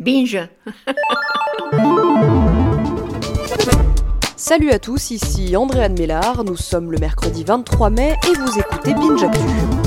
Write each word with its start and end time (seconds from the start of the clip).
Binge 0.00 0.48
Salut 4.34 4.70
à 4.70 4.78
tous, 4.78 5.10
ici 5.10 5.54
Andréane 5.56 5.92
Mélard, 5.92 6.42
nous 6.44 6.56
sommes 6.56 6.90
le 6.90 6.96
mercredi 6.96 7.44
23 7.44 7.90
mai 7.90 8.14
et 8.26 8.38
vous 8.38 8.58
écoutez 8.58 8.94
Binge 8.94 9.22
Actu. 9.22 9.79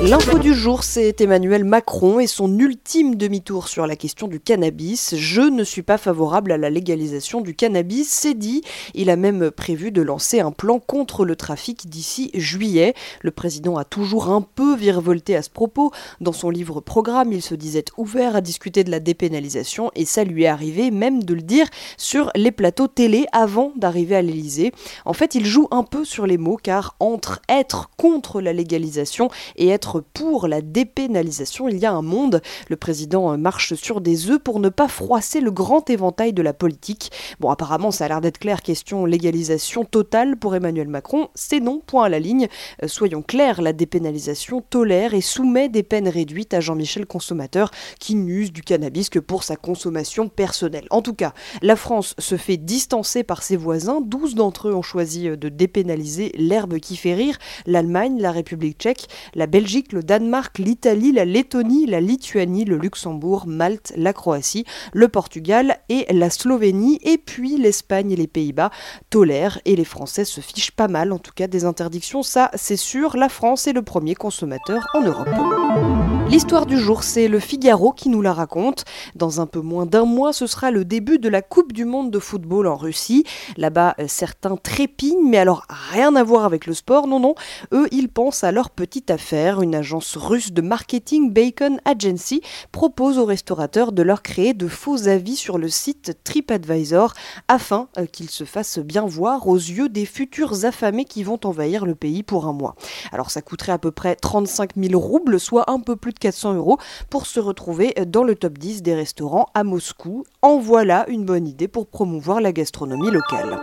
L'info 0.00 0.38
du 0.38 0.54
jour, 0.54 0.84
c'est 0.84 1.20
Emmanuel 1.20 1.64
Macron 1.64 2.20
et 2.20 2.28
son 2.28 2.56
ultime 2.56 3.16
demi-tour 3.16 3.66
sur 3.66 3.84
la 3.84 3.96
question 3.96 4.28
du 4.28 4.38
cannabis. 4.38 5.16
Je 5.16 5.40
ne 5.40 5.64
suis 5.64 5.82
pas 5.82 5.98
favorable 5.98 6.52
à 6.52 6.56
la 6.56 6.70
légalisation 6.70 7.40
du 7.40 7.56
cannabis, 7.56 8.08
c'est 8.08 8.34
dit. 8.34 8.62
Il 8.94 9.10
a 9.10 9.16
même 9.16 9.50
prévu 9.50 9.90
de 9.90 10.00
lancer 10.00 10.38
un 10.38 10.52
plan 10.52 10.78
contre 10.78 11.24
le 11.24 11.34
trafic 11.34 11.88
d'ici 11.88 12.30
juillet. 12.32 12.94
Le 13.22 13.32
président 13.32 13.76
a 13.76 13.84
toujours 13.84 14.30
un 14.30 14.40
peu 14.40 14.76
virevolté 14.76 15.34
à 15.34 15.42
ce 15.42 15.50
propos. 15.50 15.90
Dans 16.20 16.32
son 16.32 16.50
livre 16.50 16.80
programme, 16.80 17.32
il 17.32 17.42
se 17.42 17.56
disait 17.56 17.84
ouvert 17.96 18.36
à 18.36 18.40
discuter 18.40 18.84
de 18.84 18.92
la 18.92 19.00
dépénalisation 19.00 19.90
et 19.96 20.04
ça 20.04 20.22
lui 20.22 20.44
est 20.44 20.48
arrivé 20.48 20.92
même 20.92 21.24
de 21.24 21.34
le 21.34 21.42
dire 21.42 21.66
sur 21.96 22.30
les 22.36 22.52
plateaux 22.52 22.86
télé 22.86 23.26
avant 23.32 23.72
d'arriver 23.74 24.14
à 24.14 24.22
l'Elysée. 24.22 24.70
En 25.04 25.12
fait, 25.12 25.34
il 25.34 25.44
joue 25.44 25.66
un 25.72 25.82
peu 25.82 26.04
sur 26.04 26.24
les 26.24 26.38
mots 26.38 26.58
car 26.62 26.94
entre 27.00 27.40
être 27.48 27.90
contre 27.96 28.40
la 28.40 28.52
légalisation 28.52 29.28
et 29.56 29.68
être 29.68 29.87
pour 30.00 30.48
la 30.48 30.60
dépénalisation. 30.60 31.68
Il 31.68 31.78
y 31.78 31.86
a 31.86 31.92
un 31.92 32.02
monde. 32.02 32.40
Le 32.68 32.76
président 32.76 33.36
marche 33.38 33.74
sur 33.74 34.00
des 34.00 34.30
œufs 34.30 34.38
pour 34.38 34.60
ne 34.60 34.68
pas 34.68 34.88
froisser 34.88 35.40
le 35.40 35.50
grand 35.50 35.88
éventail 35.90 36.32
de 36.32 36.42
la 36.42 36.52
politique. 36.52 37.10
Bon, 37.40 37.50
apparemment, 37.50 37.90
ça 37.90 38.04
a 38.04 38.08
l'air 38.08 38.20
d'être 38.20 38.38
clair. 38.38 38.62
Question 38.62 39.04
légalisation 39.04 39.84
totale 39.84 40.36
pour 40.36 40.54
Emmanuel 40.54 40.88
Macron. 40.88 41.28
C'est 41.34 41.60
non, 41.60 41.80
point 41.84 42.04
à 42.04 42.08
la 42.08 42.18
ligne. 42.18 42.48
Euh, 42.82 42.88
soyons 42.88 43.22
clairs, 43.22 43.62
la 43.62 43.72
dépénalisation 43.72 44.60
tolère 44.60 45.14
et 45.14 45.20
soumet 45.20 45.68
des 45.68 45.82
peines 45.82 46.08
réduites 46.08 46.54
à 46.54 46.60
Jean-Michel 46.60 47.06
Consommateur 47.06 47.70
qui 47.98 48.14
n'use 48.14 48.52
du 48.52 48.62
cannabis 48.62 49.08
que 49.08 49.18
pour 49.18 49.42
sa 49.42 49.56
consommation 49.56 50.28
personnelle. 50.28 50.86
En 50.90 51.02
tout 51.02 51.14
cas, 51.14 51.32
la 51.62 51.76
France 51.76 52.14
se 52.18 52.36
fait 52.36 52.56
distancer 52.56 53.22
par 53.22 53.42
ses 53.42 53.56
voisins. 53.56 54.00
12 54.00 54.34
d'entre 54.34 54.68
eux 54.68 54.74
ont 54.74 54.82
choisi 54.82 55.28
de 55.28 55.48
dépénaliser 55.48 56.32
l'herbe 56.36 56.78
qui 56.78 56.96
fait 56.96 57.14
rire. 57.14 57.38
L'Allemagne, 57.66 58.20
la 58.20 58.32
République 58.32 58.78
tchèque, 58.78 59.08
la 59.34 59.46
Belgique, 59.46 59.77
le 59.92 60.02
Danemark, 60.02 60.58
l'Italie, 60.58 61.12
la 61.12 61.24
Lettonie, 61.24 61.86
la 61.86 62.00
Lituanie, 62.00 62.64
le 62.64 62.76
Luxembourg, 62.76 63.46
Malte, 63.46 63.92
la 63.96 64.12
Croatie, 64.12 64.64
le 64.92 65.08
Portugal 65.08 65.78
et 65.88 66.06
la 66.12 66.30
Slovénie, 66.30 66.98
et 67.02 67.18
puis 67.18 67.56
l'Espagne 67.56 68.12
et 68.12 68.16
les 68.16 68.26
Pays-Bas 68.26 68.70
tolèrent, 69.10 69.60
et 69.64 69.76
les 69.76 69.84
Français 69.84 70.24
se 70.24 70.40
fichent 70.40 70.72
pas 70.72 70.88
mal. 70.88 71.12
En 71.12 71.18
tout 71.18 71.32
cas 71.34 71.46
des 71.46 71.64
interdictions, 71.64 72.22
ça 72.22 72.50
c'est 72.54 72.76
sûr, 72.76 73.16
la 73.16 73.28
France 73.28 73.66
est 73.66 73.72
le 73.72 73.82
premier 73.82 74.14
consommateur 74.14 74.86
en 74.94 75.02
Europe. 75.02 76.17
L'histoire 76.30 76.66
du 76.66 76.76
jour, 76.76 77.04
c'est 77.04 77.26
le 77.26 77.40
Figaro 77.40 77.90
qui 77.90 78.10
nous 78.10 78.20
la 78.20 78.34
raconte. 78.34 78.84
Dans 79.14 79.40
un 79.40 79.46
peu 79.46 79.60
moins 79.60 79.86
d'un 79.86 80.04
mois, 80.04 80.34
ce 80.34 80.46
sera 80.46 80.70
le 80.70 80.84
début 80.84 81.18
de 81.18 81.30
la 81.30 81.40
Coupe 81.40 81.72
du 81.72 81.86
Monde 81.86 82.10
de 82.10 82.18
football 82.18 82.66
en 82.66 82.76
Russie. 82.76 83.24
Là-bas, 83.56 83.94
euh, 83.98 84.04
certains 84.08 84.58
trépignent, 84.58 85.26
mais 85.26 85.38
alors 85.38 85.64
rien 85.90 86.14
à 86.16 86.22
voir 86.22 86.44
avec 86.44 86.66
le 86.66 86.74
sport, 86.74 87.06
non, 87.06 87.18
non. 87.18 87.34
Eux, 87.72 87.88
ils 87.92 88.10
pensent 88.10 88.44
à 88.44 88.52
leur 88.52 88.68
petite 88.68 89.10
affaire. 89.10 89.62
Une 89.62 89.74
agence 89.74 90.18
russe 90.18 90.52
de 90.52 90.60
marketing, 90.60 91.32
Bacon 91.32 91.80
Agency, 91.86 92.42
propose 92.72 93.18
aux 93.18 93.24
restaurateurs 93.24 93.92
de 93.92 94.02
leur 94.02 94.20
créer 94.20 94.52
de 94.52 94.68
faux 94.68 95.08
avis 95.08 95.34
sur 95.34 95.56
le 95.56 95.70
site 95.70 96.18
TripAdvisor 96.24 97.14
afin 97.48 97.88
euh, 97.96 98.04
qu'ils 98.04 98.30
se 98.30 98.44
fassent 98.44 98.80
bien 98.80 99.06
voir 99.06 99.48
aux 99.48 99.56
yeux 99.56 99.88
des 99.88 100.04
futurs 100.04 100.66
affamés 100.66 101.06
qui 101.06 101.22
vont 101.22 101.40
envahir 101.44 101.86
le 101.86 101.94
pays 101.94 102.22
pour 102.22 102.46
un 102.46 102.52
mois. 102.52 102.76
Alors 103.12 103.30
ça 103.30 103.40
coûterait 103.40 103.72
à 103.72 103.78
peu 103.78 103.92
près 103.92 104.14
35 104.14 104.72
000 104.76 105.00
roubles, 105.00 105.40
soit 105.40 105.70
un 105.70 105.80
peu 105.80 105.96
plus 105.96 106.12
400 106.18 106.54
euros 106.54 106.78
pour 107.10 107.26
se 107.26 107.40
retrouver 107.40 107.94
dans 108.06 108.24
le 108.24 108.34
top 108.34 108.58
10 108.58 108.82
des 108.82 108.94
restaurants 108.94 109.46
à 109.54 109.64
Moscou. 109.64 110.24
En 110.42 110.58
voilà 110.58 111.08
une 111.08 111.24
bonne 111.24 111.46
idée 111.46 111.68
pour 111.68 111.86
promouvoir 111.86 112.40
la 112.40 112.52
gastronomie 112.52 113.10
locale. 113.10 113.60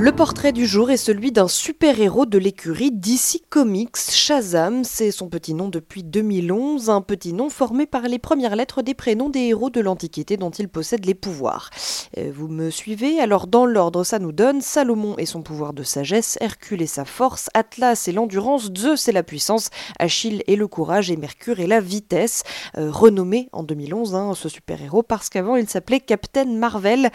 Le 0.00 0.12
portrait 0.12 0.52
du 0.52 0.66
jour 0.66 0.90
est 0.90 0.96
celui 0.96 1.30
d'un 1.30 1.46
super-héros 1.46 2.24
de 2.24 2.38
l'écurie 2.38 2.90
DC 2.90 3.42
Comics, 3.50 3.98
Shazam. 3.98 4.82
C'est 4.82 5.10
son 5.10 5.28
petit 5.28 5.52
nom 5.52 5.68
depuis 5.68 6.02
2011, 6.02 6.88
un 6.88 7.02
petit 7.02 7.34
nom 7.34 7.50
formé 7.50 7.84
par 7.84 8.08
les 8.08 8.18
premières 8.18 8.56
lettres 8.56 8.80
des 8.80 8.94
prénoms 8.94 9.28
des 9.28 9.40
héros 9.40 9.68
de 9.68 9.82
l'Antiquité 9.82 10.38
dont 10.38 10.48
il 10.48 10.70
possède 10.70 11.04
les 11.04 11.12
pouvoirs. 11.12 11.68
Euh, 12.16 12.32
vous 12.34 12.48
me 12.48 12.70
suivez? 12.70 13.20
Alors 13.20 13.46
dans 13.46 13.66
l'ordre, 13.66 14.02
ça 14.02 14.18
nous 14.18 14.32
donne 14.32 14.62
Salomon 14.62 15.16
et 15.18 15.26
son 15.26 15.42
pouvoir 15.42 15.74
de 15.74 15.82
sagesse, 15.82 16.38
Hercule 16.40 16.80
et 16.80 16.86
sa 16.86 17.04
force, 17.04 17.50
Atlas 17.52 18.08
et 18.08 18.12
l'endurance, 18.12 18.70
Zeus 18.74 19.06
et 19.06 19.12
la 19.12 19.22
puissance, 19.22 19.68
Achille 19.98 20.42
et 20.46 20.56
le 20.56 20.66
courage 20.66 21.10
et 21.10 21.18
Mercure 21.18 21.60
et 21.60 21.66
la 21.66 21.80
vitesse. 21.80 22.42
Euh, 22.78 22.90
renommé 22.90 23.50
en 23.52 23.64
2011, 23.64 24.14
hein, 24.14 24.32
ce 24.34 24.48
super-héros, 24.48 25.02
parce 25.02 25.28
qu'avant 25.28 25.56
il 25.56 25.68
s'appelait 25.68 26.00
Captain 26.00 26.46
Marvel. 26.46 27.10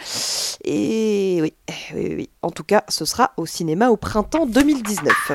Et 0.62 1.40
oui, 1.42 1.52
oui, 1.96 2.14
oui. 2.16 2.30
En 2.42 2.50
tout 2.50 2.62
cas, 2.62 2.75
ce 2.88 3.04
sera 3.04 3.32
au 3.36 3.46
cinéma 3.46 3.90
au 3.90 3.96
printemps 3.96 4.46
2019. 4.46 5.32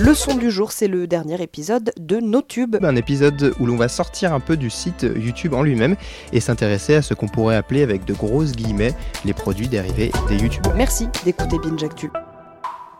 Le 0.00 0.14
son 0.14 0.36
du 0.36 0.50
jour, 0.50 0.70
c'est 0.70 0.86
le 0.86 1.08
dernier 1.08 1.42
épisode 1.42 1.92
de 1.98 2.18
NoTube. 2.18 2.76
Un 2.82 2.94
épisode 2.94 3.52
où 3.58 3.66
l'on 3.66 3.76
va 3.76 3.88
sortir 3.88 4.32
un 4.32 4.38
peu 4.38 4.56
du 4.56 4.70
site 4.70 5.04
YouTube 5.16 5.54
en 5.54 5.62
lui-même 5.62 5.96
et 6.32 6.38
s'intéresser 6.38 6.94
à 6.94 7.02
ce 7.02 7.14
qu'on 7.14 7.26
pourrait 7.26 7.56
appeler 7.56 7.82
avec 7.82 8.04
de 8.04 8.14
grosses 8.14 8.52
guillemets 8.52 8.94
les 9.24 9.34
produits 9.34 9.68
dérivés 9.68 10.12
des 10.28 10.36
YouTubeurs. 10.36 10.76
Merci 10.76 11.08
d'écouter 11.24 11.58
Binge 11.58 11.82
Actu. 11.82 12.10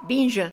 Binge 0.08 0.50